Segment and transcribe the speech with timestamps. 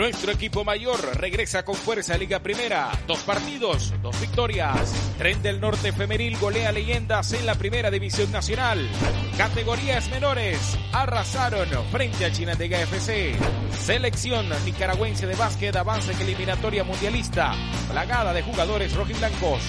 [0.00, 2.90] Nuestro equipo mayor regresa con fuerza a Liga Primera.
[3.06, 4.94] Dos partidos, dos victorias.
[5.18, 8.88] Tren del Norte Femenil golea leyendas en la Primera División Nacional.
[9.36, 13.34] Categorías menores arrasaron frente a Chinandega FC.
[13.78, 17.52] Selección nicaragüense de básquet avanza en eliminatoria mundialista.
[17.90, 19.60] Plagada de jugadores rojiblancos.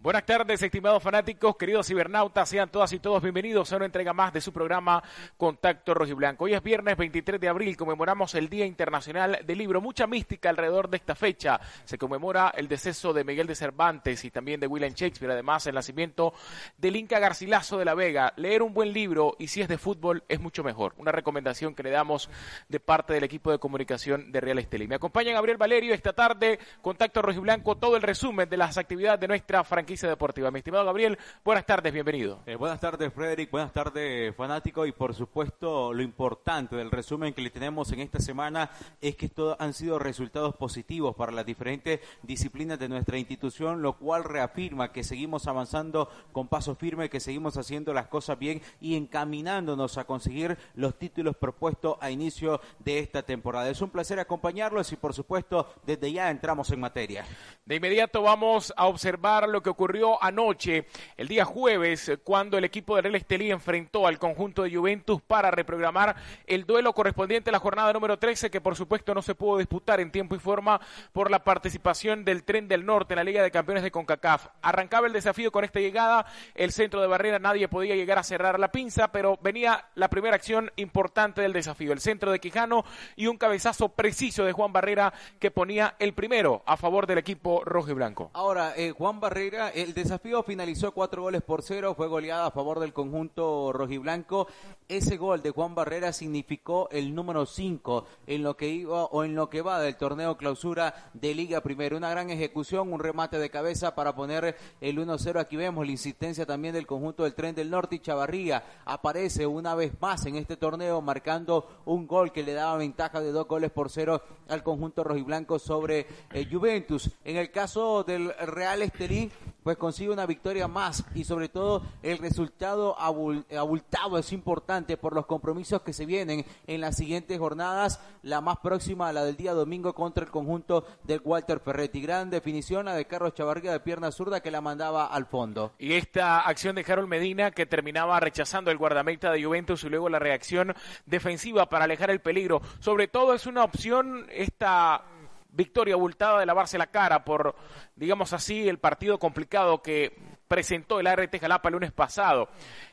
[0.00, 4.32] Buenas tardes, estimados fanáticos, queridos cibernautas, sean todas y todos bienvenidos a una entrega más
[4.32, 5.02] de su programa
[5.36, 6.44] Contacto Rojiblanco.
[6.44, 9.80] Hoy es viernes 23 de abril, conmemoramos el Día Internacional del Libro.
[9.80, 11.60] Mucha mística alrededor de esta fecha.
[11.84, 15.74] Se conmemora el deceso de Miguel de Cervantes y también de William Shakespeare, además el
[15.74, 16.32] nacimiento
[16.76, 18.34] del Inca Garcilaso de la Vega.
[18.36, 20.94] Leer un buen libro y si es de fútbol es mucho mejor.
[20.98, 22.30] Una recomendación que le damos
[22.68, 24.86] de parte del equipo de comunicación de Real Estelí.
[24.86, 29.26] Me acompaña Gabriel Valerio esta tarde, Contacto Rojiblanco, todo el resumen de las actividades de
[29.26, 30.50] nuestra franquicia deportiva.
[30.50, 32.40] Mi estimado Gabriel, buenas tardes, bienvenido.
[32.44, 37.40] Eh, buenas tardes, Frederick, buenas tardes, fanático, y por supuesto lo importante del resumen que
[37.40, 42.00] le tenemos en esta semana es que estos han sido resultados positivos para las diferentes
[42.22, 47.56] disciplinas de nuestra institución, lo cual reafirma que seguimos avanzando con paso firme, que seguimos
[47.56, 53.22] haciendo las cosas bien y encaminándonos a conseguir los títulos propuestos a inicio de esta
[53.22, 53.70] temporada.
[53.70, 57.24] Es un placer acompañarlos y por supuesto desde ya entramos en materia.
[57.64, 62.96] De inmediato vamos a observar lo que ocurrió anoche, el día jueves, cuando el equipo
[62.96, 66.16] de Real Estelí enfrentó al conjunto de Juventus para reprogramar
[66.48, 70.00] el duelo correspondiente a la jornada número 13, que por supuesto no se pudo disputar
[70.00, 70.80] en tiempo y forma
[71.12, 74.48] por la participación del Tren del Norte en la Liga de Campeones de CONCACAF.
[74.62, 78.58] Arrancaba el desafío con esta llegada, el centro de barrera nadie podía llegar a cerrar
[78.58, 82.84] la pinza, pero venía la primera acción importante del desafío, el centro de Quijano
[83.14, 87.62] y un cabezazo preciso de Juan Barrera que ponía el primero a favor del equipo
[87.64, 88.32] rojo y blanco.
[88.34, 92.80] Ahora, eh, Juan Barrera el desafío finalizó cuatro goles por cero, fue goleada a favor
[92.80, 94.48] del conjunto rojiblanco.
[94.88, 99.34] Ese gol de Juan Barrera significó el número cinco en lo que iba o en
[99.34, 101.96] lo que va del torneo clausura de Liga Primero.
[101.96, 105.40] Una gran ejecución, un remate de cabeza para poner el 1-0.
[105.40, 109.74] Aquí vemos la insistencia también del conjunto del Tren del Norte y Chavarría aparece una
[109.74, 113.70] vez más en este torneo marcando un gol que le daba ventaja de dos goles
[113.70, 117.10] por cero al conjunto rojiblanco sobre eh, Juventus.
[117.24, 119.30] En el caso del Real Estelí,
[119.62, 125.26] pues consigue una victoria más y sobre todo el resultado abultado es importante por los
[125.26, 129.52] compromisos que se vienen en las siguientes jornadas, la más próxima a la del día
[129.52, 132.00] domingo contra el conjunto del Walter Ferretti.
[132.00, 135.72] Gran definición la de Carlos Chavarría de pierna zurda que la mandaba al fondo.
[135.78, 140.08] Y esta acción de Harold Medina que terminaba rechazando el guardameta de Juventus y luego
[140.08, 140.74] la reacción
[141.06, 142.62] defensiva para alejar el peligro.
[142.80, 145.04] Sobre todo es una opción esta
[145.48, 147.54] victoria abultada de lavarse la cara por,
[147.96, 152.48] digamos así, el partido complicado que presentó el ART Jalapa el lunes pasado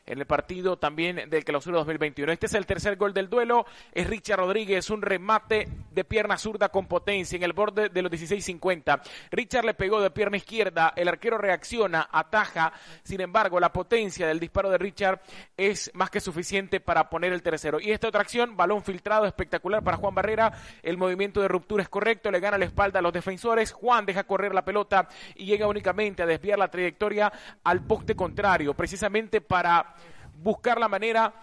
[0.06, 2.32] en el partido también del clausura 2021.
[2.32, 3.66] Este es el tercer gol del duelo.
[3.92, 8.12] Es Richard Rodríguez, un remate de pierna zurda con potencia en el borde de los
[8.12, 9.02] 16.50.
[9.32, 12.74] Richard le pegó de pierna izquierda, el arquero reacciona, ataja.
[13.04, 15.22] Sin embargo, la potencia del disparo de Richard
[15.58, 17.80] es más que suficiente para poner el tercero.
[17.80, 20.52] Y esta otra acción, balón filtrado espectacular para Juan Barrera.
[20.84, 23.72] El movimiento de ruptura es correcto, le gana la espalda a los defensores.
[23.72, 27.32] Juan deja correr la pelota y llega únicamente a desviar la trayectoria
[27.64, 29.96] al poste contrario, precisamente para
[30.42, 31.34] buscar la manera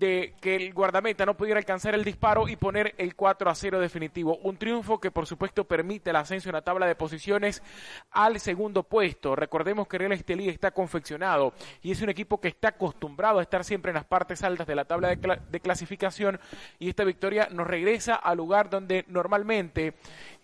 [0.00, 3.80] de que el guardameta no pudiera alcanzar el disparo y poner el 4 a 0
[3.80, 4.38] definitivo.
[4.38, 7.62] Un triunfo que por supuesto permite el ascenso en la tabla de posiciones
[8.10, 9.36] al segundo puesto.
[9.36, 13.62] Recordemos que Real Estelí está confeccionado y es un equipo que está acostumbrado a estar
[13.62, 16.40] siempre en las partes altas de la tabla de, de clasificación
[16.78, 19.92] y esta victoria nos regresa al lugar donde normalmente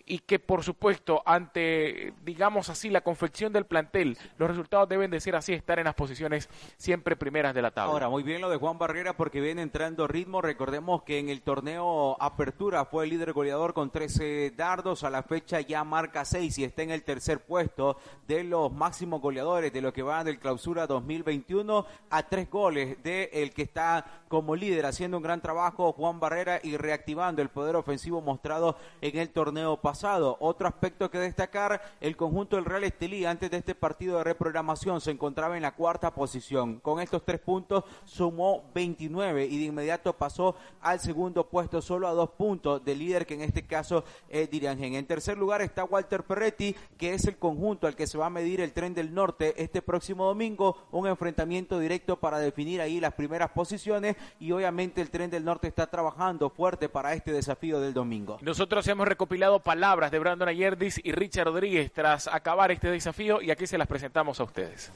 [0.07, 5.19] y que por supuesto ante, digamos así, la confección del plantel, los resultados deben de
[5.19, 7.91] ser así, estar en las posiciones siempre primeras de la tabla.
[7.91, 10.41] Ahora, muy bien lo de Juan Barrera porque viene entrando ritmo.
[10.41, 15.23] Recordemos que en el torneo Apertura fue el líder goleador con 13 dardos, a la
[15.23, 17.97] fecha ya marca 6 y está en el tercer puesto
[18.27, 23.29] de los máximos goleadores de lo que va del clausura 2021 a tres goles de
[23.33, 27.75] el que está como líder haciendo un gran trabajo Juan Barrera y reactivando el poder
[27.75, 33.25] ofensivo mostrado en el torneo pasado otro aspecto que destacar, el conjunto del Real Estelí
[33.25, 36.79] antes de este partido de reprogramación se encontraba en la cuarta posición.
[36.79, 42.13] Con estos tres puntos sumó 29 y de inmediato pasó al segundo puesto solo a
[42.13, 44.95] dos puntos del líder que en este caso es Diriangen.
[44.95, 48.29] En tercer lugar está Walter Perretti, que es el conjunto al que se va a
[48.29, 53.13] medir el tren del norte este próximo domingo, un enfrentamiento directo para definir ahí las
[53.13, 57.93] primeras posiciones y obviamente el tren del norte está trabajando fuerte para este desafío del
[57.93, 58.37] domingo.
[58.41, 63.41] Nosotros hemos recopilado palabras palabras de Brandon Ayerdis y Richard Rodríguez tras acabar este desafío
[63.41, 64.91] y aquí se las presentamos a ustedes.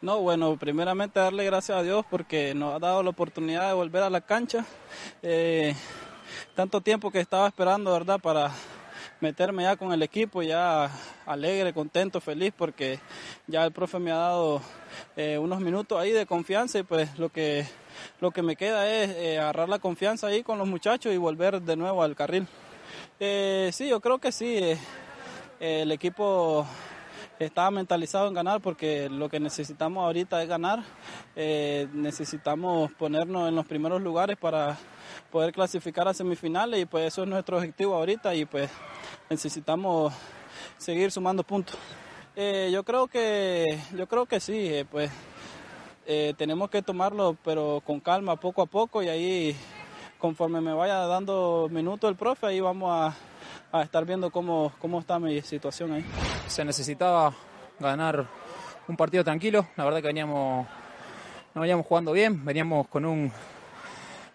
[0.00, 4.02] No, bueno, primeramente darle gracias a Dios porque nos ha dado la oportunidad de volver
[4.02, 4.64] a la cancha.
[5.22, 5.74] Eh,
[6.54, 8.18] tanto tiempo que estaba esperando, ¿verdad?
[8.18, 8.50] Para
[9.20, 10.90] meterme ya con el equipo, ya
[11.26, 12.98] alegre, contento, feliz, porque
[13.46, 14.62] ya el profe me ha dado
[15.16, 17.66] eh, unos minutos ahí de confianza y pues lo que,
[18.22, 21.60] lo que me queda es eh, agarrar la confianza ahí con los muchachos y volver
[21.60, 22.48] de nuevo al carril.
[23.20, 24.60] Eh, sí, yo creo que sí.
[25.60, 26.66] el equipo
[27.38, 30.82] estaba mentalizado en ganar porque lo que necesitamos ahorita es ganar.
[31.34, 34.76] necesitamos ponernos en los primeros lugares para
[35.30, 38.70] poder clasificar a semifinales y pues eso es nuestro objetivo ahorita y pues
[39.28, 40.12] necesitamos
[40.78, 41.76] seguir sumando puntos.
[42.36, 45.10] Eh, yo creo que yo creo que sí, eh, pues
[46.06, 49.56] eh, tenemos que tomarlo pero con calma poco a poco y ahí
[50.24, 53.14] conforme me vaya dando minutos el profe ahí vamos
[53.70, 56.04] a, estar viendo cómo, cómo está mi situación ahí.
[56.46, 57.34] Se necesitaba
[57.78, 58.26] ganar
[58.88, 60.66] un partido tranquilo, la verdad que veníamos
[61.54, 63.30] no veníamos jugando bien, veníamos con un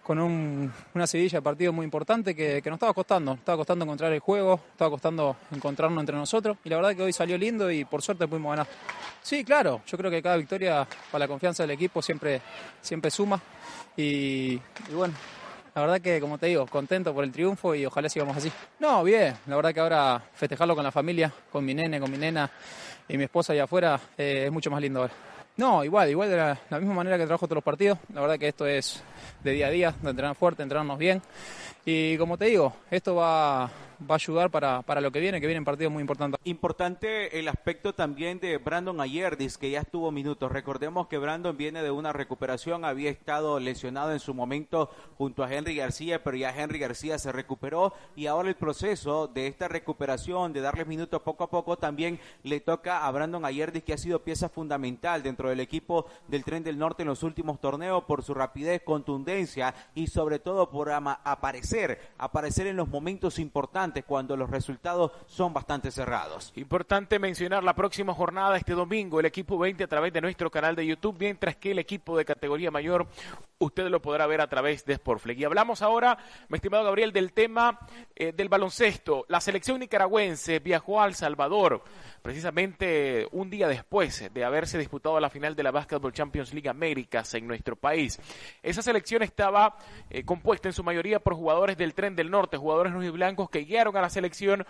[0.03, 3.33] con una seguidilla de partido muy importante que, nos estaba costando.
[3.33, 6.57] Estaba costando encontrar el juego, estaba costando encontrarnos entre nosotros.
[6.63, 8.67] Y la verdad que hoy salió lindo y por suerte pudimos ganar.
[9.23, 12.41] Sí, claro, yo creo que cada victoria para la confianza del equipo siempre,
[12.81, 13.39] siempre suma.
[13.97, 14.59] Y
[14.93, 15.13] bueno,
[15.75, 18.51] la verdad que, como te digo, contento por el triunfo y ojalá sigamos así.
[18.79, 22.17] No, bien, la verdad que ahora festejarlo con la familia, con mi nene, con mi
[22.17, 22.49] nena
[23.07, 25.13] y mi esposa allá afuera eh, es mucho más lindo ahora.
[25.57, 27.97] No, igual, igual de la, misma manera que trabajo todos los partidos.
[28.13, 29.03] La verdad que esto es
[29.43, 31.21] de día a día, de entrenar fuerte, entrenarnos bien.
[31.85, 33.71] Y como te digo, esto va,
[34.09, 36.39] va a ayudar para, para lo que viene, que vienen partidos muy importantes.
[36.43, 40.51] Importante el aspecto también de Brandon Ayerdis, que ya estuvo minutos.
[40.51, 45.51] Recordemos que Brandon viene de una recuperación, había estado lesionado en su momento junto a
[45.51, 50.53] Henry García, pero ya Henry García se recuperó y ahora el proceso de esta recuperación,
[50.53, 54.23] de darle minutos poco a poco, también le toca a Brandon Ayerdis, que ha sido
[54.23, 58.33] pieza fundamental dentro del equipo del Tren del Norte en los últimos torneos por su
[58.33, 65.11] rapidez, contundencia y sobre todo por aparecer, aparecer en los momentos importantes cuando los resultados
[65.25, 66.53] son bastante cerrados.
[66.55, 70.75] Importante mencionar la próxima jornada este domingo, el equipo 20 a través de nuestro canal
[70.75, 73.07] de YouTube, mientras que el equipo de categoría mayor
[73.59, 75.39] usted lo podrá ver a través de Sportflex.
[75.39, 76.17] Y hablamos ahora,
[76.47, 77.77] mi estimado Gabriel, del tema
[78.15, 79.25] eh, del baloncesto.
[79.27, 81.83] La selección nicaragüense viajó a El Salvador
[82.21, 87.33] precisamente un día después de haberse disputado la final de la Basketball Champions League Américas
[87.33, 88.17] en nuestro país.
[88.63, 89.75] Esa selección estaba
[90.09, 93.49] eh, compuesta en su mayoría por jugadores del Tren del Norte, jugadores rojos y blancos
[93.49, 94.65] que guiaron a la selección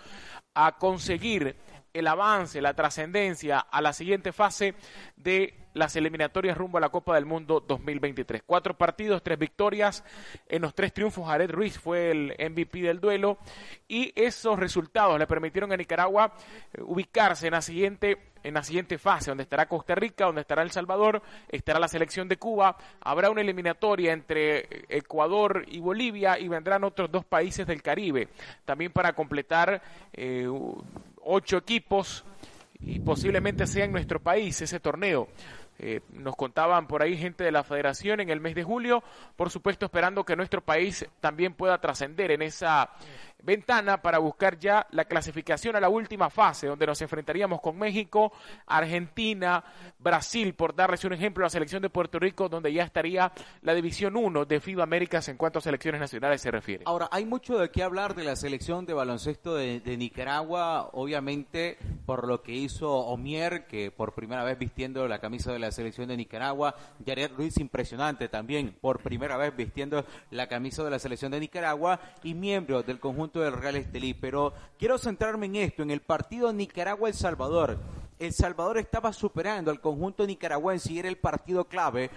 [0.56, 1.56] a conseguir
[1.94, 4.75] el avance, la trascendencia a la siguiente fase
[5.15, 8.44] de las eliminatorias rumbo a la Copa del Mundo 2023.
[8.45, 10.03] Cuatro partidos, tres victorias.
[10.47, 13.38] En los tres triunfos, Jared Ruiz fue el MVP del duelo.
[13.88, 16.33] Y esos resultados le permitieron a Nicaragua
[16.74, 20.62] eh, ubicarse en la siguiente en la siguiente fase, donde estará Costa Rica, donde estará
[20.62, 26.47] El Salvador, estará la selección de Cuba, habrá una eliminatoria entre Ecuador y Bolivia y
[26.47, 28.30] vendrán otros dos países del Caribe,
[28.63, 29.81] también para completar
[30.13, 30.47] eh,
[31.31, 32.23] ocho equipos
[32.79, 35.27] y posiblemente sea en nuestro país ese torneo.
[35.79, 39.01] Eh, nos contaban por ahí gente de la federación en el mes de julio,
[39.35, 42.89] por supuesto esperando que nuestro país también pueda trascender en esa
[43.43, 48.31] ventana para buscar ya la clasificación a la última fase, donde nos enfrentaríamos con México,
[48.67, 49.63] Argentina,
[49.97, 54.15] Brasil, por darles un ejemplo, la selección de Puerto Rico, donde ya estaría la División
[54.15, 56.83] 1 de FIBA Américas en cuanto a selecciones nacionales se refiere.
[56.85, 62.27] Ahora, hay mucho de qué hablar de la selección de baloncesto de, Nicaragua, obviamente por
[62.27, 66.18] lo que hizo Omier, que por primera vez vistiendo la camisa de la selección de
[66.18, 71.40] Nicaragua, Jared Ruiz, impresionante también, por primera vez vistiendo la camisa de la selección de
[71.40, 76.02] Nicaragua, y miembro del conjunto del Real Estelí, pero quiero centrarme en esto, en el
[76.02, 77.78] partido Nicaragua-El Salvador.
[78.19, 82.11] El Salvador estaba superando al conjunto nicaragüense y era el partido clave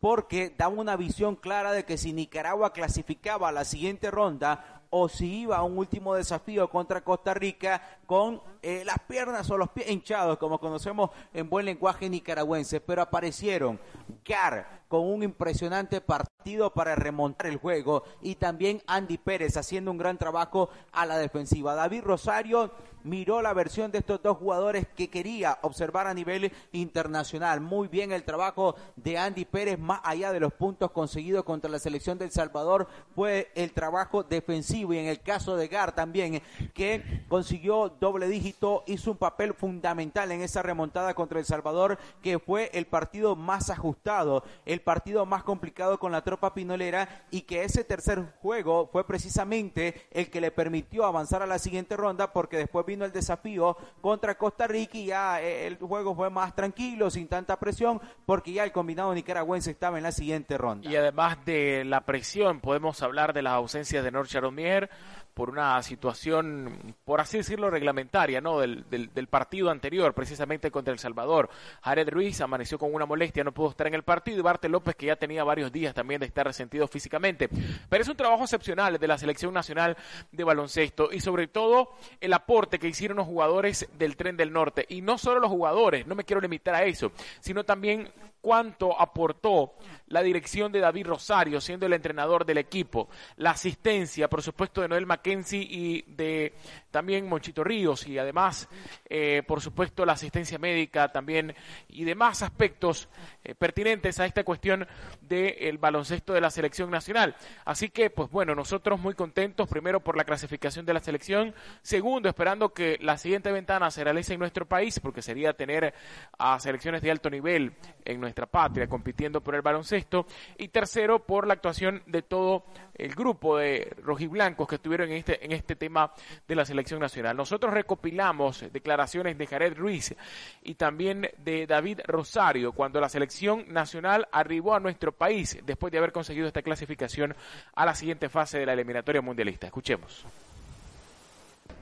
[0.00, 5.08] porque daba una visión clara de que si Nicaragua clasificaba a la siguiente ronda o
[5.08, 9.68] si iba a un último desafío contra Costa Rica con eh, las piernas o los
[9.70, 13.78] pies hinchados, como conocemos en buen lenguaje nicaragüense, pero aparecieron
[14.24, 19.98] Gar con un impresionante partido para remontar el juego y también Andy Pérez haciendo un
[19.98, 21.74] gran trabajo a la defensiva.
[21.74, 22.72] David Rosario
[23.04, 27.60] miró la versión de estos dos jugadores que quería observar a nivel internacional.
[27.60, 31.78] Muy bien el trabajo de Andy Pérez, más allá de los puntos conseguidos contra la
[31.78, 36.42] selección del Salvador, fue el trabajo defensivo y en el caso de Gar también,
[36.74, 42.38] que consiguió doble dígito, hizo un papel fundamental en esa remontada contra El Salvador, que
[42.38, 44.42] fue el partido más ajustado,
[44.80, 50.30] partido más complicado con la tropa pinolera y que ese tercer juego fue precisamente el
[50.30, 54.66] que le permitió avanzar a la siguiente ronda porque después vino el desafío contra Costa
[54.66, 58.72] Rica y ya eh, el juego fue más tranquilo, sin tanta presión, porque ya el
[58.72, 60.88] combinado nicaragüense estaba en la siguiente ronda.
[60.88, 64.90] Y además de la presión, podemos hablar de las ausencias de North Charomier,
[65.38, 68.58] por una situación, por así decirlo, reglamentaria, ¿no?
[68.58, 71.48] Del, partido anterior, precisamente contra El Salvador.
[71.80, 74.96] Jared Ruiz amaneció con una molestia, no pudo estar en el partido, y Barte López,
[74.96, 77.48] que ya tenía varios días también de estar resentido físicamente.
[77.88, 79.96] Pero es un trabajo excepcional de la Selección Nacional
[80.32, 81.90] de Baloncesto, y sobre todo
[82.20, 84.86] el aporte que hicieron los jugadores del Tren del Norte.
[84.88, 89.74] Y no solo los jugadores, no me quiero limitar a eso, sino también cuánto aportó
[90.06, 94.88] la dirección de David Rosario, siendo el entrenador del equipo, la asistencia, por supuesto, de
[94.88, 96.54] Noel Y de
[96.90, 98.68] también Monchito Ríos, y además,
[99.08, 101.54] eh, por supuesto, la asistencia médica también
[101.88, 103.08] y demás aspectos
[103.44, 104.86] eh, pertinentes a esta cuestión
[105.20, 107.36] del baloncesto de la selección nacional.
[107.66, 112.28] Así que, pues bueno, nosotros muy contentos, primero por la clasificación de la selección, segundo,
[112.28, 115.92] esperando que la siguiente ventana se realice en nuestro país, porque sería tener
[116.38, 121.46] a selecciones de alto nivel en nuestra patria compitiendo por el baloncesto, y tercero, por
[121.46, 126.12] la actuación de todo el grupo de rojiblancos que estuvieron en este, en este tema
[126.46, 127.36] de la selección nacional.
[127.36, 130.14] Nosotros recopilamos declaraciones de Jared Ruiz
[130.62, 135.98] y también de David Rosario cuando la selección nacional arribó a nuestro país después de
[135.98, 137.34] haber conseguido esta clasificación
[137.74, 139.66] a la siguiente fase de la eliminatoria mundialista.
[139.66, 140.24] Escuchemos.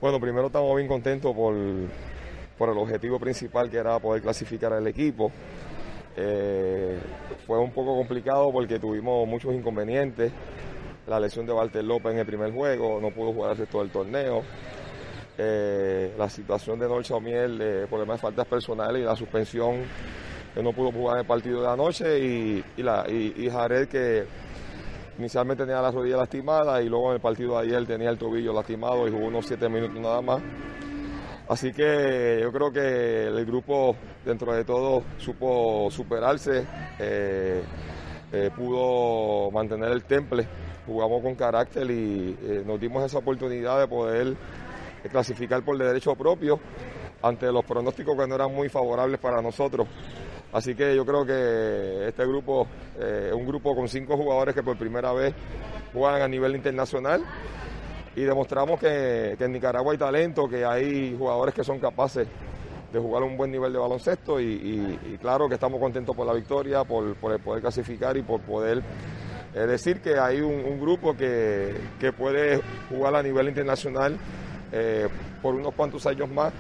[0.01, 1.55] Bueno, primero estamos bien contentos por,
[2.59, 5.33] por el objetivo principal que era poder clasificar al equipo.
[6.17, 6.99] Eh,
[7.47, 10.33] fue un poco complicado porque tuvimos muchos inconvenientes.
[11.07, 14.43] La lesión de Walter López en el primer juego, no pudo jugar el torneo.
[15.39, 19.85] Eh, la situación de Norcha Miel, eh, problemas de faltas personales y la suspensión
[20.55, 24.25] que no pudo jugar el partido de anoche y, y, la, y, Jared que
[25.19, 28.55] inicialmente tenía la rodilla lastimada y luego en el partido de ayer tenía el tobillo
[28.55, 30.43] lastimado y jugó unos siete minutos nada más.
[31.49, 33.95] Así que yo creo que el grupo
[34.25, 36.67] dentro de todo supo superarse,
[36.99, 37.63] eh,
[38.33, 40.49] eh, pudo mantener el temple,
[40.87, 44.37] jugamos con carácter y eh, nos dimos esa oportunidad de poder
[45.11, 46.59] clasificar por derecho propio
[47.23, 49.87] ante los pronósticos que no eran muy favorables para nosotros.
[50.53, 52.67] Así que yo creo que este grupo
[52.99, 55.35] es un grupo con cinco jugadores que por primera vez
[55.93, 57.23] juegan a nivel internacional
[58.17, 62.27] y demostramos que, en Nicaragua hay talento, que hay jugadores que son capaces
[62.91, 66.83] de jugar un buen nivel de baloncesto y, claro que estamos contentos por la victoria,
[66.83, 68.83] por, por poder clasificar y por poder
[69.57, 71.75] eh, decir que hay un, grupo que,
[72.17, 72.61] puede
[72.91, 74.19] jugar a nivel internacional
[74.71, 75.09] eh,
[75.41, 76.53] por unos cuantos años más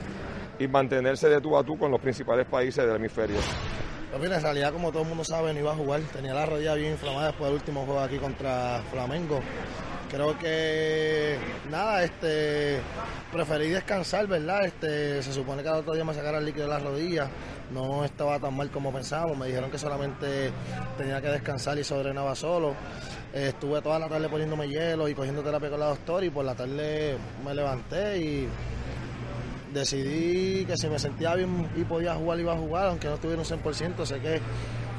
[0.58, 3.36] y mantenerse de tú a tú con los principales países del hemisferio.
[4.14, 6.92] En realidad como todo el mundo sabe no iba a jugar, tenía la rodilla bien
[6.92, 9.40] inflamada después del último juego aquí contra Flamengo
[10.10, 11.36] creo que
[11.70, 12.80] nada, este
[13.32, 14.64] preferí descansar, ¿verdad?
[14.64, 17.28] Este, se supone que el otro día me sacara el líquido de las rodillas,
[17.72, 20.50] no estaba tan mal como pensábamos, me dijeron que solamente
[20.96, 22.75] tenía que descansar y sobrenaba solo.
[23.32, 26.54] estuve toda la tarde poniéndome hielo y cogiendo terapia con la doctora y por la
[26.54, 28.48] tarde me levanté y
[29.75, 33.42] decidí que si me sentía bien y podía jugar, iba a jugar, aunque no estuviera
[33.42, 34.40] un 100%, sé que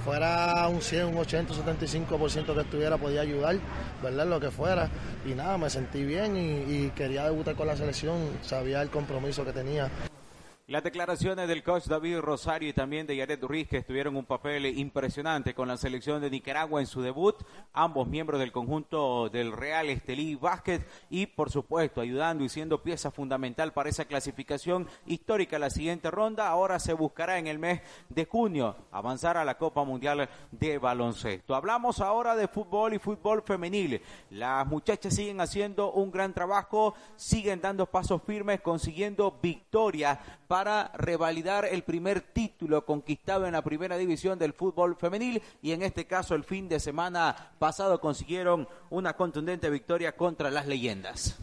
[0.07, 3.57] fuera un 100, un 80, un 75% que estuviera podía ayudar,
[4.01, 4.25] ¿verdad?
[4.25, 4.89] Lo que fuera.
[5.25, 9.43] Y nada, me sentí bien y, y quería debutar con la selección, sabía el compromiso
[9.43, 9.91] que tenía.
[10.69, 14.65] Las declaraciones del coach David Rosario y también de Yaret Ruiz que estuvieron un papel
[14.65, 17.37] impresionante con la selección de Nicaragua en su debut,
[17.71, 23.11] ambos miembros del conjunto del Real Estelí Básquet y por supuesto ayudando y siendo pieza
[23.11, 26.49] fundamental para esa clasificación histórica la siguiente ronda.
[26.49, 31.55] Ahora se buscará en el mes de junio avanzar a la Copa Mundial de Baloncesto.
[31.55, 34.01] Hablamos ahora de fútbol y fútbol femenil.
[34.31, 40.19] Las muchachas siguen haciendo un gran trabajo, siguen dando pasos firmes, consiguiendo victorias
[40.95, 46.05] revalidar el primer título conquistado en la primera división del fútbol femenil y en este
[46.05, 51.37] caso el fin de semana pasado consiguieron una contundente victoria contra las leyendas.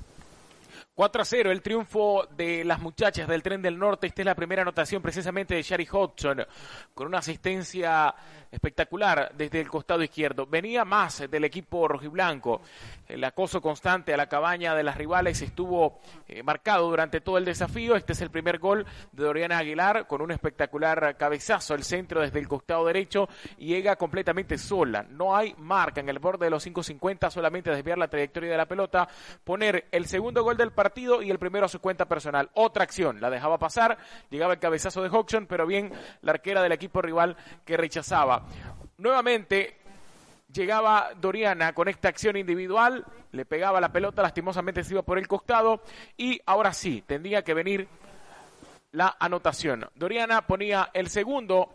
[0.96, 4.06] 4 a 0, el triunfo de las muchachas del Tren del Norte.
[4.06, 6.46] Esta es la primera anotación precisamente de Shari Hodgson,
[6.94, 8.14] con una asistencia
[8.48, 10.46] espectacular desde el costado izquierdo.
[10.46, 12.60] Venía más del equipo rojiblanco.
[13.08, 15.98] El acoso constante a la cabaña de las rivales estuvo
[16.28, 17.96] eh, marcado durante todo el desafío.
[17.96, 22.38] Este es el primer gol de Doriana Aguilar con un espectacular cabezazo al centro desde
[22.38, 25.02] el costado derecho llega completamente sola.
[25.02, 28.66] No hay marca en el borde de los 5.50, solamente desviar la trayectoria de la
[28.66, 29.08] pelota,
[29.42, 32.50] poner el segundo gol del partido partido y el primero a su cuenta personal.
[32.53, 33.97] Otra acción, la dejaba pasar,
[34.29, 38.45] llegaba el cabezazo de Hodgson, pero bien la arquera del equipo rival que rechazaba.
[38.99, 39.79] Nuevamente
[40.53, 45.26] llegaba Doriana con esta acción individual, le pegaba la pelota, lastimosamente se iba por el
[45.26, 45.81] costado
[46.19, 47.88] y ahora sí, tendría que venir
[48.93, 49.88] la anotación.
[49.95, 51.75] Doriana ponía el segundo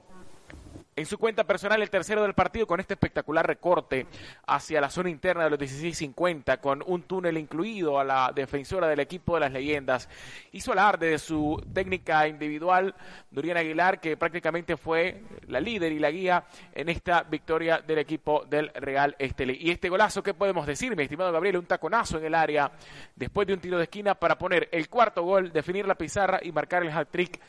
[0.95, 4.05] en su cuenta personal el tercero del partido con este espectacular recorte
[4.47, 8.99] hacia la zona interna de los 16.50 con un túnel incluido a la defensora del
[8.99, 10.09] equipo de las leyendas.
[10.51, 12.93] Hizo alarde de su técnica individual
[13.31, 16.43] Doriana Aguilar que prácticamente fue la líder y la guía
[16.73, 19.57] en esta victoria del equipo del Real Esteli.
[19.59, 21.57] Y este golazo, ¿qué podemos decir, mi estimado Gabriel?
[21.57, 22.71] Un taconazo en el área
[23.15, 26.51] después de un tiro de esquina para poner el cuarto gol, definir la pizarra y
[26.51, 27.39] marcar el hat-trick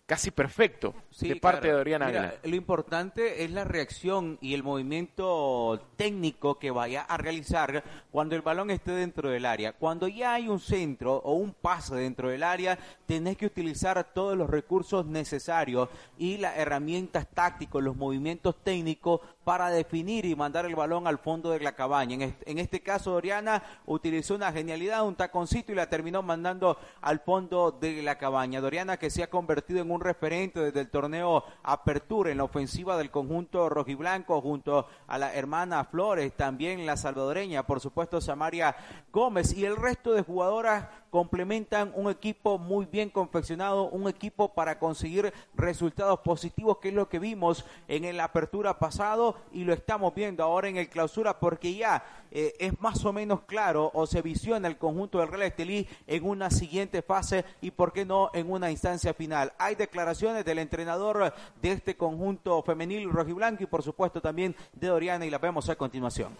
[0.00, 5.80] casi perfecto de parte de Doriana Mira, Lo importante es la reacción y el movimiento
[5.96, 9.72] técnico que vaya a realizar cuando el balón esté dentro del área.
[9.72, 14.36] Cuando ya hay un centro o un pase dentro del área, tenés que utilizar todos
[14.36, 20.74] los recursos necesarios y las herramientas tácticas, los movimientos técnicos para definir y mandar el
[20.74, 22.32] balón al fondo de la cabaña.
[22.46, 27.72] En este, caso, Doriana utilizó una genialidad, un taconcito y la terminó mandando al fondo
[27.72, 28.60] de la cabaña.
[28.60, 32.96] Doriana que se ha convertido en un referente desde el torneo Apertura en la ofensiva
[32.96, 38.76] del conjunto rojiblanco junto a la hermana Flores, también la salvadoreña, por supuesto Samaria
[39.12, 44.78] Gómez y el resto de jugadoras complementan un equipo muy bien confeccionado, un equipo para
[44.78, 50.14] conseguir resultados positivos, que es lo que vimos en el apertura pasado y lo estamos
[50.14, 54.22] viendo ahora en el clausura, porque ya eh, es más o menos claro o se
[54.22, 58.50] visiona el conjunto del Real Estelí en una siguiente fase y, por qué no, en
[58.50, 59.52] una instancia final.
[59.58, 65.26] Hay declaraciones del entrenador de este conjunto femenil rojiblanco y, por supuesto, también de Doriana
[65.26, 66.34] y la vemos a continuación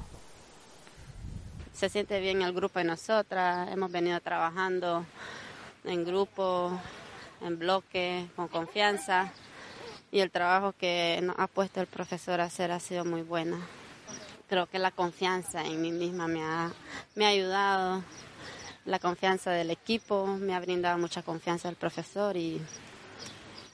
[1.75, 3.69] se siente bien el grupo de nosotras.
[3.71, 5.05] Hemos venido trabajando
[5.85, 6.79] en grupo,
[7.41, 9.33] en bloque, con confianza.
[10.11, 13.59] Y el trabajo que nos ha puesto el profesor a hacer ha sido muy bueno.
[14.49, 16.71] Creo que la confianza en mí misma me ha,
[17.15, 18.05] me ha ayudado.
[18.85, 22.61] La confianza del equipo me ha brindado mucha confianza el profesor y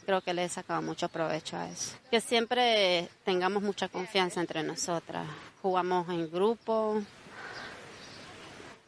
[0.06, 1.96] creo que le he sacado mucho provecho a eso.
[2.10, 5.26] Que siempre tengamos mucha confianza entre nosotras.
[5.60, 7.02] Jugamos en grupo,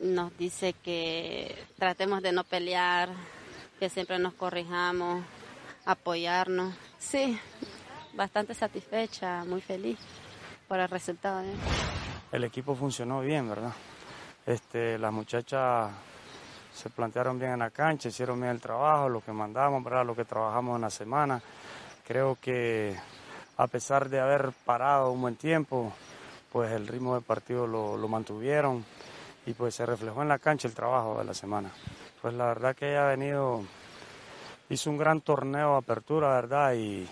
[0.01, 3.11] nos dice que tratemos de no pelear,
[3.79, 5.23] que siempre nos corrijamos,
[5.85, 6.75] apoyarnos.
[6.99, 7.39] Sí,
[8.15, 9.99] bastante satisfecha, muy feliz
[10.67, 11.43] por el resultado.
[12.33, 13.73] El equipo funcionó bien, ¿verdad?
[14.47, 15.91] Este, las muchachas
[16.73, 20.07] se plantearon bien en la cancha, hicieron bien el trabajo, lo que mandamos, ¿verdad?
[20.07, 21.43] lo que trabajamos en la semana.
[22.07, 22.97] Creo que
[23.57, 25.93] a pesar de haber parado un buen tiempo,
[26.51, 28.85] pues el ritmo del partido lo, lo mantuvieron
[29.51, 31.71] y pues se reflejó en la cancha el trabajo de la semana.
[32.23, 33.63] Pues la verdad que ella ha venido,
[34.69, 36.75] hizo un gran torneo de apertura, ¿verdad?
[36.75, 37.09] Y,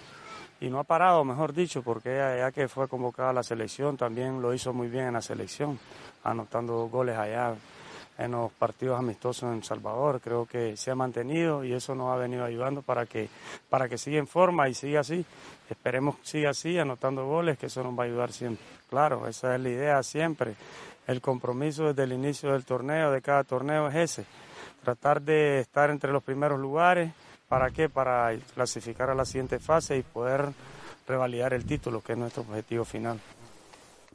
[0.61, 3.97] y no ha parado, mejor dicho, porque ella ya que fue convocada a la selección
[3.97, 5.79] también lo hizo muy bien en la selección,
[6.23, 7.55] anotando goles allá
[8.19, 10.21] en los partidos amistosos en Salvador.
[10.21, 13.29] Creo que se ha mantenido y eso nos ha venido ayudando para que,
[13.69, 15.25] para que siga en forma y siga así.
[15.69, 18.65] Esperemos que siga así, anotando goles, que eso nos va a ayudar siempre.
[18.89, 20.55] Claro, esa es la idea siempre
[21.09, 24.27] el compromiso desde el inicio del torneo, de cada torneo, es ese.
[24.85, 27.11] Tratar de estar entre los primeros lugares.
[27.49, 27.89] ¿Para qué?
[27.89, 30.51] Para clasificar a la siguiente fase y poder
[31.09, 33.19] revalidar el título, que es nuestro objetivo final.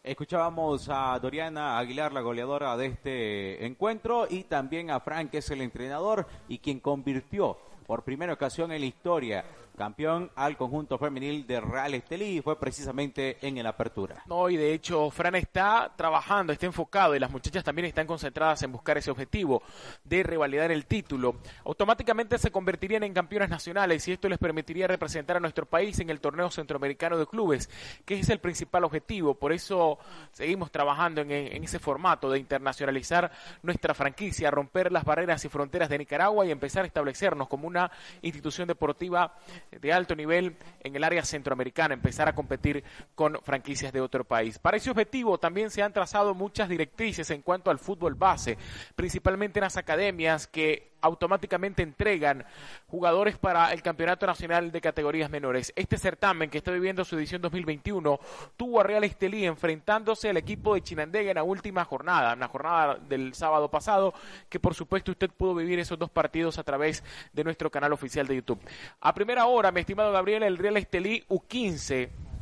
[0.03, 5.49] Escuchábamos a Doriana Aguilar, la goleadora de este encuentro, y también a Frank, que es
[5.49, 9.43] el entrenador y quien convirtió por primera ocasión en la historia
[9.77, 14.23] campeón al conjunto femenil de Real Estelí y fue precisamente en el apertura.
[14.25, 18.61] No, y de hecho Fran está trabajando, está enfocado y las muchachas también están concentradas
[18.63, 19.63] en buscar ese objetivo
[20.03, 21.37] de revalidar el título.
[21.65, 26.09] Automáticamente se convertirían en campeonas nacionales y esto les permitiría representar a nuestro país en
[26.09, 27.69] el torneo centroamericano de clubes,
[28.05, 29.35] que es el principal objetivo.
[29.35, 29.97] Por eso
[30.31, 33.31] seguimos trabajando en, en ese formato de internacionalizar
[33.61, 37.91] nuestra franquicia, romper las barreras y fronteras de Nicaragua y empezar a establecernos como una
[38.21, 39.33] institución deportiva
[39.79, 42.83] de alto nivel en el área centroamericana, empezar a competir
[43.15, 44.59] con franquicias de otro país.
[44.59, 48.57] Para ese objetivo también se han trazado muchas directrices en cuanto al fútbol base,
[48.95, 52.45] principalmente en las academias que automáticamente entregan
[52.87, 55.71] jugadores para el Campeonato Nacional de Categorías Menores.
[55.75, 58.19] Este certamen que está viviendo su edición 2021
[58.57, 62.95] tuvo a Real Estelí enfrentándose al equipo de Chinandega en la última jornada, una jornada
[62.95, 64.13] del sábado pasado,
[64.49, 68.25] que por supuesto usted pudo vivir esos dos partidos a través de nuestro canal oficial
[68.25, 68.61] de YouTube.
[69.01, 72.32] A primera hora, mi estimado Gabriel, el Real Estelí U15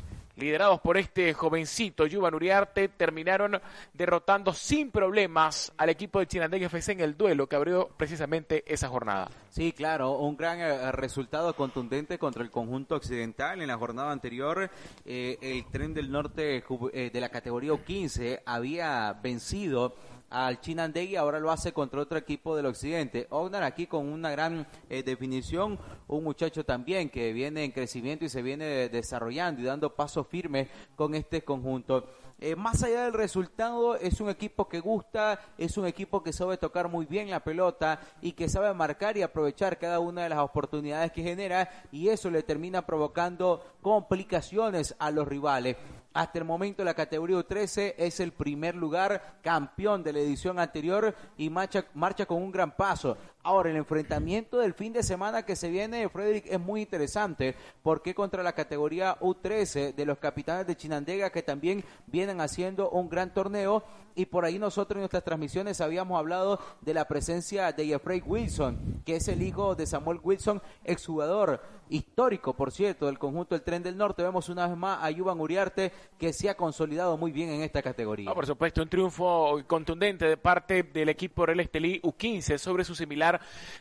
[0.42, 3.60] liderados por este jovencito Yuvan Uriarte, terminaron
[3.94, 8.88] derrotando sin problemas al equipo de Chinandega FC en el duelo que abrió precisamente esa
[8.88, 9.30] jornada.
[9.50, 13.60] Sí, claro, un gran eh, resultado contundente contra el conjunto occidental.
[13.60, 14.70] En la jornada anterior,
[15.04, 19.94] eh, el tren del norte eh, de la categoría 15 había vencido
[20.32, 23.26] al Chinandegui, ahora lo hace contra otro equipo del occidente.
[23.30, 28.30] Ognar aquí con una gran eh, definición, un muchacho también que viene en crecimiento y
[28.30, 32.08] se viene desarrollando y dando pasos firmes con este conjunto.
[32.40, 36.56] Eh, más allá del resultado, es un equipo que gusta, es un equipo que sabe
[36.56, 40.40] tocar muy bien la pelota y que sabe marcar y aprovechar cada una de las
[40.40, 45.76] oportunidades que genera y eso le termina provocando complicaciones a los rivales.
[46.14, 51.14] Hasta el momento la categoría 13 es el primer lugar, campeón de la edición anterior
[51.38, 53.16] y marcha, marcha con un gran paso.
[53.44, 58.14] Ahora, el enfrentamiento del fin de semana que se viene, Frederick, es muy interesante porque
[58.14, 63.34] contra la categoría U13 de los capitanes de Chinandega que también vienen haciendo un gran
[63.34, 63.82] torneo
[64.14, 69.02] y por ahí nosotros en nuestras transmisiones habíamos hablado de la presencia de Jeffrey Wilson,
[69.04, 73.82] que es el hijo de Samuel Wilson, exjugador histórico, por cierto, del conjunto del Tren
[73.82, 74.22] del Norte.
[74.22, 77.82] Vemos una vez más a Yuban Uriarte que se ha consolidado muy bien en esta
[77.82, 78.32] categoría.
[78.32, 83.31] por supuesto, un triunfo contundente de parte del equipo Real Estelí U15 sobre su similar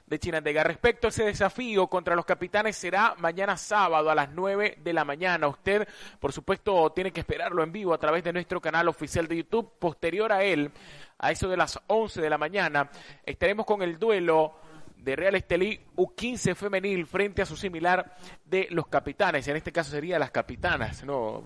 [0.05, 0.63] de Chinandega.
[0.63, 5.05] Respecto a ese desafío contra los capitanes será mañana sábado a las 9 de la
[5.05, 5.47] mañana.
[5.47, 5.87] Usted,
[6.19, 9.71] por supuesto, tiene que esperarlo en vivo a través de nuestro canal oficial de YouTube.
[9.79, 10.71] Posterior a él,
[11.19, 12.89] a eso de las 11 de la mañana,
[13.25, 14.55] estaremos con el duelo
[15.01, 19.91] de Real Estelí U15 femenil frente a su similar de los capitanes, en este caso
[19.91, 21.43] sería las capitanas, ¿no?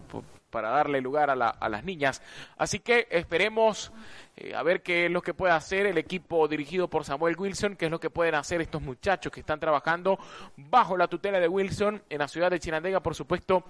[0.56, 2.22] Para darle lugar a, las niñas.
[2.56, 3.92] Así que esperemos
[4.38, 7.76] eh, a ver qué es lo que puede hacer el equipo dirigido por Samuel Wilson,
[7.76, 10.18] qué es lo que pueden hacer estos muchachos que están trabajando
[10.56, 13.66] bajo la tutela de Wilson en la ciudad de Chinandega, por supuesto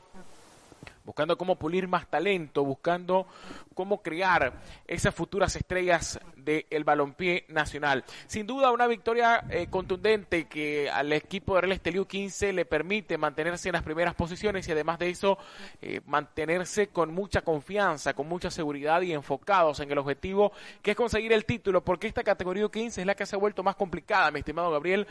[1.06, 3.28] buscando cómo pulir más talento, buscando
[3.74, 4.54] cómo crear
[4.88, 8.04] esas futuras estrellas del balompié nacional.
[8.28, 13.18] Sin duda una victoria eh, contundente que al equipo de Real Estelio 15 le permite
[13.18, 15.38] mantenerse en las primeras posiciones y además de eso
[15.82, 20.98] eh, mantenerse con mucha confianza, con mucha seguridad y enfocados en el objetivo que es
[20.98, 24.32] conseguir el título, porque esta categoría 15 es la que se ha vuelto más complicada,
[24.32, 25.08] mi estimado Gabriel,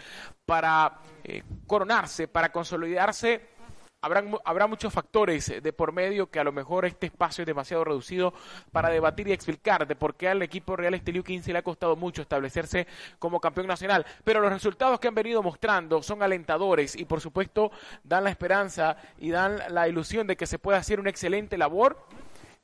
[0.46, 3.53] para eh, coronarse, para consolidarse
[4.04, 8.34] habrá muchos factores de por medio que a lo mejor este espacio es demasiado reducido
[8.72, 11.96] para debatir y explicar de por qué al equipo Real Estelio 15 le ha costado
[11.96, 12.86] mucho establecerse
[13.18, 14.04] como campeón nacional.
[14.24, 17.70] Pero los resultados que han venido mostrando son alentadores y por supuesto
[18.02, 22.06] dan la esperanza y dan la ilusión de que se pueda hacer una excelente labor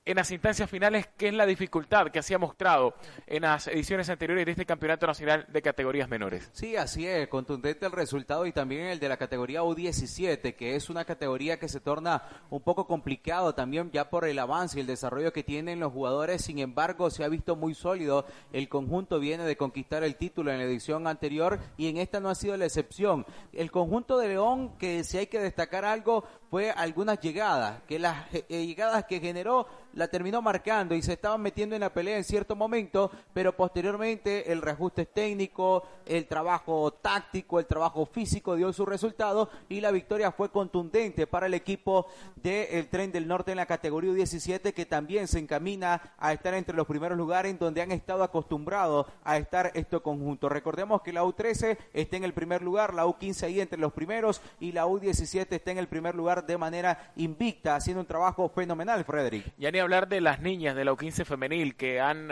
[0.07, 2.95] en las instancias finales, ¿qué es la dificultad que se ha mostrado
[3.27, 6.49] en las ediciones anteriores de este Campeonato Nacional de categorías menores?
[6.53, 10.89] Sí, así es, contundente el resultado y también el de la categoría U17, que es
[10.89, 14.87] una categoría que se torna un poco complicado también ya por el avance y el
[14.87, 19.45] desarrollo que tienen los jugadores, sin embargo se ha visto muy sólido, el conjunto viene
[19.45, 22.65] de conquistar el título en la edición anterior y en esta no ha sido la
[22.65, 23.27] excepción.
[23.53, 28.35] El conjunto de León, que si hay que destacar algo, fue algunas llegadas, que las
[28.35, 29.69] eh, llegadas que generó
[30.01, 34.51] la terminó marcando y se estaban metiendo en la pelea en cierto momento, pero posteriormente
[34.51, 40.33] el reajuste técnico, el trabajo táctico, el trabajo físico dio su resultado y la victoria
[40.33, 45.29] fue contundente para el equipo del Tren del Norte en la categoría 17 que también
[45.29, 49.71] se encamina a estar entre los primeros lugares en donde han estado acostumbrados a estar
[49.75, 50.51] estos conjuntos.
[50.51, 54.41] Recordemos que la U13 está en el primer lugar, la U15 ahí entre los primeros
[54.61, 59.05] y la U17 está en el primer lugar de manera invicta, haciendo un trabajo fenomenal,
[59.05, 62.29] Frederick hablar de las niñas de la U15 femenil que han,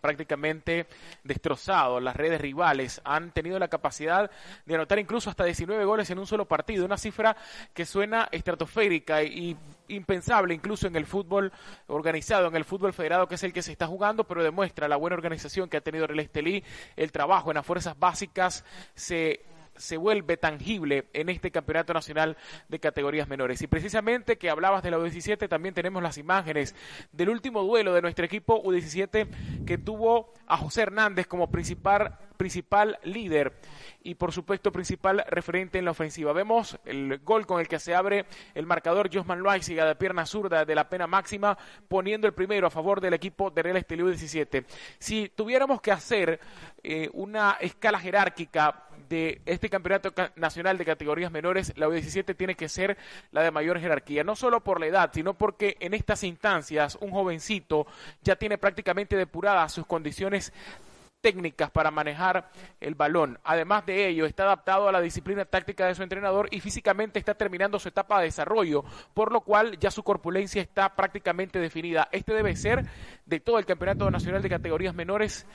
[0.00, 0.86] prácticamente
[1.24, 4.30] destrozado las redes rivales, han tenido la capacidad
[4.66, 7.36] de anotar incluso hasta 19 goles en un solo partido, una cifra
[7.74, 9.56] que suena estratosférica y,
[9.88, 11.52] impensable incluso en el fútbol
[11.86, 14.96] organizado, en el fútbol federado que es el que se está jugando, pero demuestra la
[14.96, 16.62] buena organización que ha tenido el Estelí,
[16.96, 19.40] el trabajo en las fuerzas básicas se
[19.78, 22.36] se vuelve tangible en este campeonato nacional
[22.68, 23.62] de categorías menores.
[23.62, 26.74] Y precisamente que hablabas de la U17, también tenemos las imágenes
[27.12, 32.98] del último duelo de nuestro equipo U17 que tuvo a José Hernández como principal principal
[33.02, 33.52] líder
[34.02, 36.32] y por supuesto principal referente en la ofensiva.
[36.32, 38.24] Vemos el gol con el que se abre
[38.54, 42.70] el marcador Josman Loaiziga de pierna zurda de la pena máxima poniendo el primero a
[42.70, 44.64] favor del equipo de Real Estelio 17.
[44.98, 46.40] Si tuviéramos que hacer
[46.82, 52.68] eh, una escala jerárquica de este campeonato nacional de categorías menores, la U17 tiene que
[52.68, 52.96] ser
[53.32, 57.10] la de mayor jerarquía, no solo por la edad, sino porque en estas instancias un
[57.10, 57.86] jovencito
[58.22, 60.52] ya tiene prácticamente depuradas sus condiciones
[61.20, 62.50] técnicas para manejar
[62.80, 63.38] el balón.
[63.44, 67.34] Además de ello, está adaptado a la disciplina táctica de su entrenador y físicamente está
[67.34, 72.08] terminando su etapa de desarrollo, por lo cual ya su corpulencia está prácticamente definida.
[72.12, 72.86] Este debe ser,
[73.26, 75.46] de todo el Campeonato Nacional de Categorías Menores,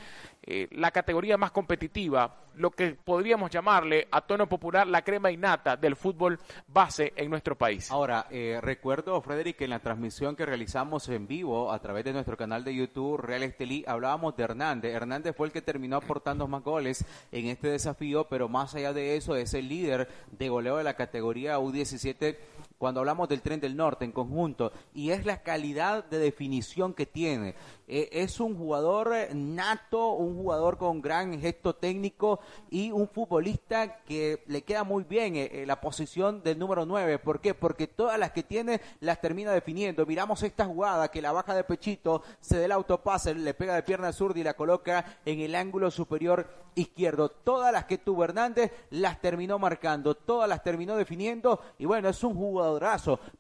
[0.46, 5.78] eh, la categoría más competitiva, lo que podríamos llamarle a tono popular la crema innata
[5.78, 7.90] del fútbol base en nuestro país.
[7.90, 12.14] Ahora, eh, recuerdo, Frederick, que en la transmisión que realizamos en vivo a través de
[12.14, 14.94] nuestro canal de YouTube, Real Estelí, hablábamos de Hernández.
[14.94, 19.16] Hernández fue el que terminó aportando más goles en este desafío, pero más allá de
[19.16, 22.38] eso, es el líder de goleo de la categoría U17
[22.84, 27.06] cuando hablamos del tren del norte en conjunto, y es la calidad de definición que
[27.06, 27.56] tiene.
[27.88, 34.00] Eh, es un jugador eh, nato, un jugador con gran gesto técnico y un futbolista
[34.04, 37.20] que le queda muy bien eh, la posición del número 9.
[37.20, 37.54] ¿Por qué?
[37.54, 40.06] Porque todas las que tiene las termina definiendo.
[40.06, 43.84] Miramos esta jugada que la baja de pechito, se da el autopase, le pega de
[43.84, 47.30] pierna zurda y la coloca en el ángulo superior izquierdo.
[47.30, 52.24] Todas las que tuvo Hernández las terminó marcando, todas las terminó definiendo y bueno, es
[52.24, 52.36] un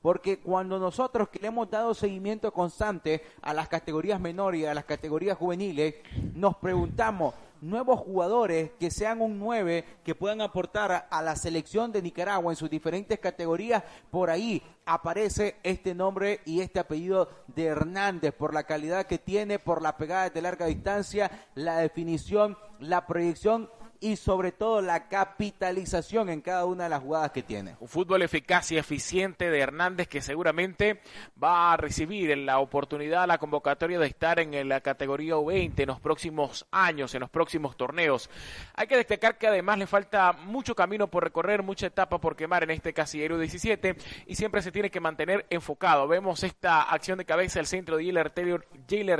[0.01, 4.73] porque cuando nosotros que le hemos dado seguimiento constante a las categorías menores y a
[4.73, 5.95] las categorías juveniles,
[6.33, 12.01] nos preguntamos, nuevos jugadores que sean un 9 que puedan aportar a la selección de
[12.01, 13.83] Nicaragua en sus diferentes categorías.
[14.11, 19.59] Por ahí aparece este nombre y este apellido de Hernández por la calidad que tiene,
[19.59, 23.69] por la pegada de larga distancia, la definición, la proyección
[24.03, 27.77] y sobre todo la capitalización en cada una de las jugadas que tiene.
[27.79, 30.99] Un fútbol eficaz y eficiente de Hernández que seguramente
[31.41, 36.01] va a recibir la oportunidad, la convocatoria de estar en la categoría U20 en los
[36.01, 38.29] próximos años, en los próximos torneos.
[38.75, 42.63] Hay que destacar que además le falta mucho camino por recorrer, mucha etapa por quemar
[42.63, 43.95] en este casillero 17
[44.27, 46.09] y siempre se tiene que mantener enfocado.
[46.09, 48.65] Vemos esta acción de cabeza del centro de Jailer Taylor,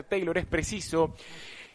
[0.04, 1.16] Taylor es preciso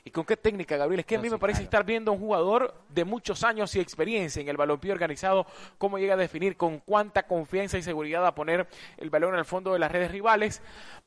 [0.09, 1.01] ¿Y con qué técnica, Gabriel?
[1.01, 3.81] Es que a mí me parece estar viendo a un jugador de muchos años y
[3.81, 8.35] experiencia en el balompié organizado, cómo llega a definir con cuánta confianza y seguridad a
[8.35, 8.67] poner
[8.97, 10.63] el balón al fondo de las redes rivales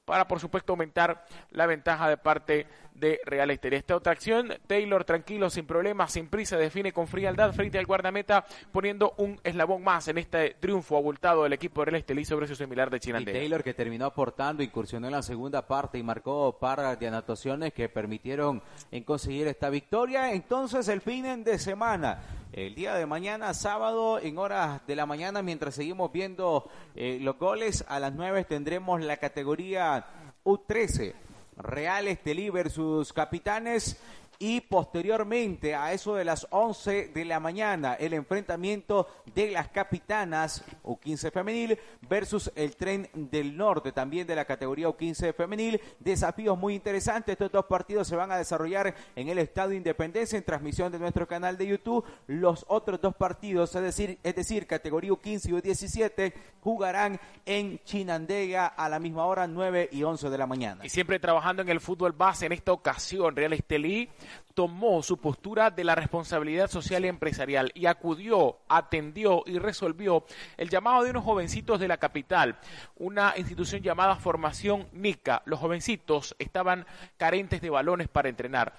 [0.05, 3.75] para, por supuesto, aumentar la ventaja de parte de Real Estelí.
[3.75, 8.45] Esta otra acción, Taylor tranquilo, sin problemas, sin prisa, define con frialdad frente al guardameta,
[8.71, 12.55] poniendo un eslabón más en este triunfo abultado del equipo de Real Estelí sobre su
[12.55, 13.39] similar de Chinandega.
[13.39, 17.89] Taylor que terminó aportando, incursionó en la segunda parte y marcó par de anotaciones que
[17.89, 18.61] permitieron
[18.91, 20.31] en conseguir esta victoria.
[20.33, 22.19] Entonces, el fin de semana.
[22.53, 27.37] El día de mañana, sábado, en horas de la mañana, mientras seguimos viendo eh, los
[27.37, 30.05] goles, a las 9 tendremos la categoría
[30.43, 31.13] U13.
[31.55, 34.01] Real Estelí versus Capitanes
[34.41, 40.65] y posteriormente a eso de las 11 de la mañana el enfrentamiento de las capitanas
[40.83, 41.77] U15 femenil
[42.09, 45.79] versus el tren del norte también de la categoría U15 femenil.
[45.99, 47.33] Desafíos muy interesantes.
[47.33, 51.27] Estos dos partidos se van a desarrollar en el Estadio Independencia en transmisión de nuestro
[51.27, 52.03] canal de YouTube.
[52.25, 58.65] Los otros dos partidos es decir es decir categoría U15 y U17 jugarán en Chinandega
[58.65, 60.83] a la misma hora 9 y 11 de la mañana.
[60.83, 64.09] Y siempre trabajando en el fútbol base en esta ocasión Real Estelí
[64.53, 70.25] tomó su postura de la responsabilidad social y empresarial y acudió, atendió y resolvió
[70.57, 72.57] el llamado de unos jovencitos de la capital,
[72.97, 75.41] una institución llamada Formación NICA.
[75.45, 76.85] Los jovencitos estaban
[77.17, 78.73] carentes de balones para entrenar.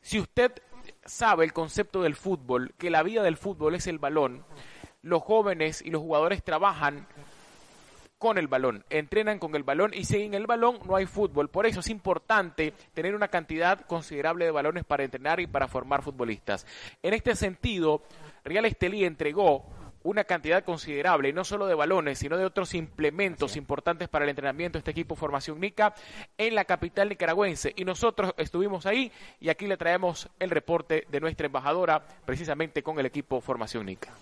[0.00, 0.52] Si usted
[1.04, 4.44] sabe el concepto del fútbol, que la vida del fútbol es el balón,
[5.02, 7.06] los jóvenes y los jugadores trabajan
[8.24, 11.50] con el balón, entrenan con el balón y sin el balón no hay fútbol.
[11.50, 16.00] Por eso es importante tener una cantidad considerable de balones para entrenar y para formar
[16.00, 16.66] futbolistas.
[17.02, 18.00] En este sentido,
[18.42, 19.66] Real Estelí entregó
[20.04, 24.78] una cantidad considerable, no solo de balones, sino de otros implementos importantes para el entrenamiento
[24.78, 25.94] de este equipo Formación Nica
[26.38, 27.74] en la capital nicaragüense.
[27.76, 32.98] Y nosotros estuvimos ahí y aquí le traemos el reporte de nuestra embajadora precisamente con
[32.98, 34.14] el equipo Formación Nica.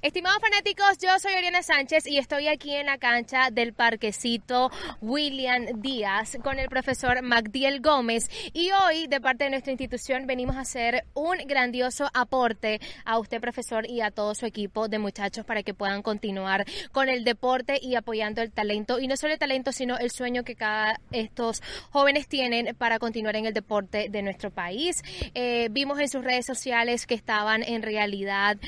[0.00, 5.80] Estimados fanáticos, yo soy Oriana Sánchez y estoy aquí en la cancha del parquecito William
[5.80, 10.60] Díaz con el profesor Magdiel Gómez y hoy de parte de nuestra institución venimos a
[10.60, 15.62] hacer un grandioso aporte a usted profesor y a todo su equipo de muchachos para
[15.62, 19.72] que puedan continuar con el deporte y apoyando el talento y no solo el talento
[19.72, 24.50] sino el sueño que cada estos jóvenes tienen para continuar en el deporte de nuestro
[24.50, 25.02] país.
[25.34, 28.58] Eh, vimos en sus redes sociales que estaban en realidad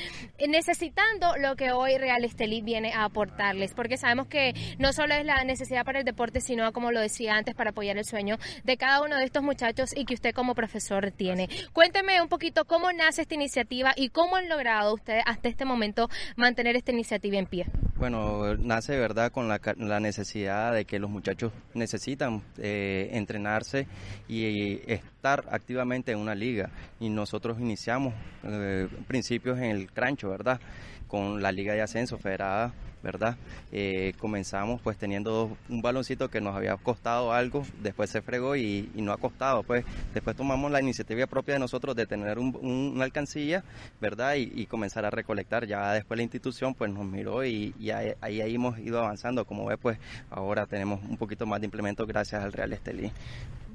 [0.47, 1.04] necesitando
[1.39, 5.43] lo que hoy Real Estelí viene a aportarles, porque sabemos que no solo es la
[5.43, 9.01] necesidad para el deporte, sino como lo decía antes, para apoyar el sueño de cada
[9.01, 11.49] uno de estos muchachos y que usted como profesor tiene.
[11.73, 16.09] Cuénteme un poquito cómo nace esta iniciativa y cómo han logrado ustedes hasta este momento
[16.35, 17.65] mantener esta iniciativa en pie.
[17.97, 23.87] Bueno, nace verdad con la, la necesidad de que los muchachos necesitan eh, entrenarse
[24.27, 26.69] y estar activamente en una liga.
[26.99, 28.13] Y nosotros iniciamos
[28.43, 30.59] eh, principios en el crancho, ¿verdad?
[31.07, 32.73] Con la liga de ascenso federada
[33.05, 33.37] ¿verdad?
[33.71, 38.89] Eh, comenzamos pues teniendo un baloncito que nos había costado algo, después se fregó y,
[38.95, 43.63] no ha costado, pues después tomamos la iniciativa propia de nosotros de tener una alcancilla,
[44.01, 44.35] ¿verdad?
[44.37, 48.79] Y, comenzar a recolectar, ya después la institución pues nos miró y, ahí, ahí, hemos
[48.79, 49.99] ido avanzando, como ve pues
[50.31, 53.11] ahora tenemos un poquito más de implementos gracias al Real Estelí.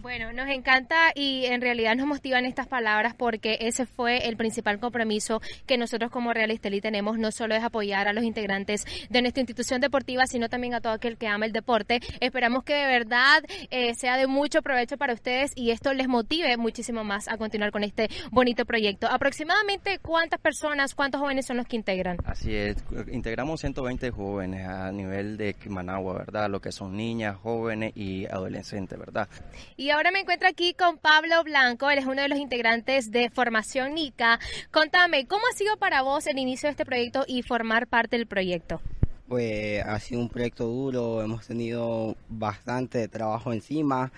[0.03, 4.81] Bueno, nos encanta y en realidad nos motivan estas palabras porque ese fue el principal
[4.81, 9.21] compromiso que nosotros como Real Estelí tenemos, no solo es apoyar a los integrantes de
[9.21, 12.01] nuestra institución deportiva, sino también a todo aquel que ama el deporte.
[12.21, 16.57] Esperamos que de verdad eh, sea de mucho provecho para ustedes y esto les motive
[16.57, 19.07] muchísimo más a continuar con este bonito proyecto.
[19.07, 22.17] Aproximadamente cuántas personas, cuántos jóvenes son los que integran?
[22.25, 22.83] Así es,
[23.13, 26.49] integramos 120 jóvenes a nivel de Managua, ¿verdad?
[26.49, 29.29] Lo que son niñas, jóvenes y adolescentes, ¿verdad?
[29.77, 33.11] Y y ahora me encuentro aquí con Pablo Blanco, él es uno de los integrantes
[33.11, 34.39] de Formación NICA.
[34.71, 38.29] Contame, ¿cómo ha sido para vos el inicio de este proyecto y formar parte del
[38.29, 38.81] proyecto?
[39.27, 44.13] Pues ha sido un proyecto duro, hemos tenido bastante trabajo encima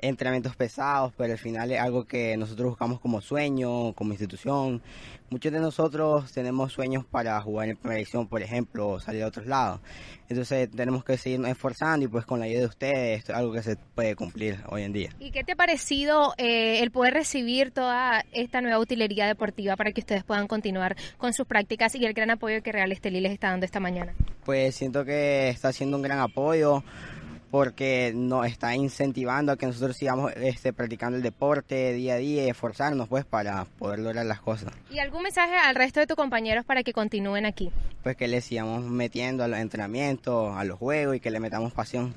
[0.00, 4.80] entrenamientos pesados, pero al final es algo que nosotros buscamos como sueño, como institución.
[5.30, 9.26] Muchos de nosotros tenemos sueños para jugar en primera división, por ejemplo, o salir a
[9.26, 9.80] otros lados.
[10.28, 13.62] Entonces tenemos que seguirnos esforzando y pues con la ayuda de ustedes es algo que
[13.62, 15.10] se puede cumplir hoy en día.
[15.18, 19.92] ¿Y qué te ha parecido eh, el poder recibir toda esta nueva utilería deportiva para
[19.92, 23.32] que ustedes puedan continuar con sus prácticas y el gran apoyo que Real Estelí les
[23.32, 24.14] está dando esta mañana?
[24.44, 26.82] Pues siento que está haciendo un gran apoyo
[27.50, 32.44] porque nos está incentivando a que nosotros sigamos este, practicando el deporte día a día
[32.44, 34.72] y esforzarnos pues para poder lograr las cosas.
[34.90, 37.70] ¿Y algún mensaje al resto de tus compañeros para que continúen aquí?
[38.08, 41.74] Pues que le sigamos metiendo a los entrenamientos, a los juegos y que le metamos
[41.74, 42.14] pasión.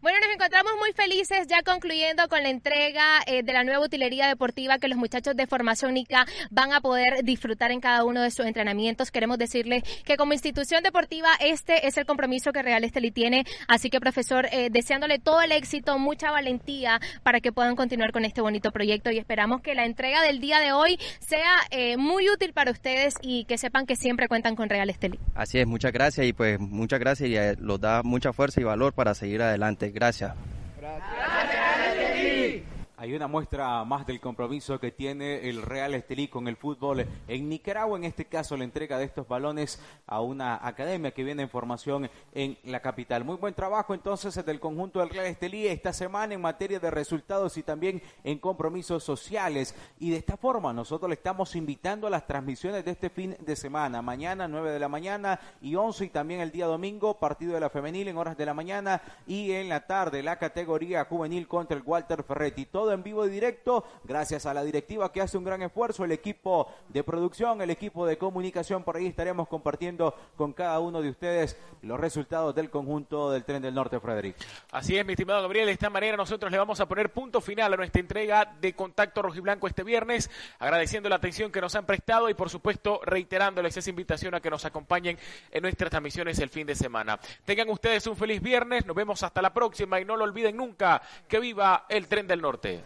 [0.00, 4.26] Bueno, nos encontramos muy felices ya concluyendo con la entrega eh, de la nueva utilería
[4.26, 8.32] deportiva que los muchachos de Formación NICA van a poder disfrutar en cada uno de
[8.32, 9.12] sus entrenamientos.
[9.12, 13.90] Queremos decirles que como institución deportiva este es el compromiso que Real Esteli tiene, así
[13.90, 18.40] que profesor eh, deseándole todo el éxito, mucha valentía para que puedan continuar con este
[18.40, 22.52] bonito proyecto y esperamos que la entrega del día de hoy sea eh, muy útil
[22.52, 25.11] para ustedes y que sepan que siempre cuentan con Real Estelí.
[25.34, 28.64] Así es, muchas gracias y pues muchas gracias y eh, los da mucha fuerza y
[28.64, 29.90] valor para seguir adelante.
[29.90, 30.34] Gracias.
[30.80, 31.21] Gracias.
[33.02, 37.48] Hay una muestra más del compromiso que tiene el Real Estelí con el fútbol en
[37.48, 41.48] Nicaragua, en este caso la entrega de estos balones a una academia que viene en
[41.48, 43.24] formación en la capital.
[43.24, 47.58] Muy buen trabajo entonces del conjunto del Real Estelí esta semana en materia de resultados
[47.58, 49.74] y también en compromisos sociales.
[49.98, 53.56] Y de esta forma nosotros le estamos invitando a las transmisiones de este fin de
[53.56, 57.60] semana, mañana 9 de la mañana y 11 y también el día domingo, partido de
[57.60, 61.76] la femenil en horas de la mañana y en la tarde la categoría juvenil contra
[61.76, 62.66] el Walter Ferretti.
[62.66, 66.12] Todo en vivo y directo, gracias a la directiva que hace un gran esfuerzo, el
[66.12, 71.10] equipo de producción, el equipo de comunicación, por ahí estaremos compartiendo con cada uno de
[71.10, 74.36] ustedes los resultados del conjunto del Tren del Norte, Frederick.
[74.70, 77.72] Así es, mi estimado Gabriel, de esta manera nosotros le vamos a poner punto final
[77.72, 82.28] a nuestra entrega de Contacto Rojiblanco este viernes, agradeciendo la atención que nos han prestado
[82.28, 85.18] y por supuesto reiterándoles esa invitación a que nos acompañen
[85.50, 87.18] en nuestras transmisiones el fin de semana.
[87.44, 91.02] Tengan ustedes un feliz viernes, nos vemos hasta la próxima y no lo olviden nunca,
[91.28, 92.81] que viva el Tren del Norte.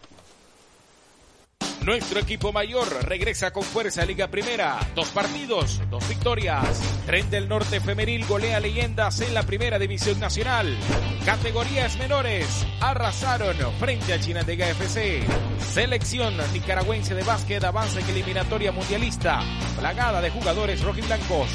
[1.87, 4.81] Nuestro equipo mayor regresa con fuerza a Liga Primera.
[4.97, 6.83] Dos partidos, dos victorias.
[7.07, 10.77] Tren del Norte Femenil golea leyendas en la Primera División Nacional.
[11.25, 15.23] Categorías menores arrasaron frente a Chinandega FC.
[15.61, 19.41] Selección nicaragüense de básquet avanza en eliminatoria mundialista.
[19.79, 21.51] Plagada de jugadores rojiblancos.